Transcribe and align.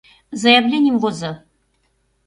Заявленийым 0.41 0.97
возо. 1.03 1.31